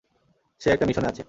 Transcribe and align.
সে 0.61 0.67
একটা 0.71 0.85
মিশনে 0.85 1.07
আছে। 1.07 1.19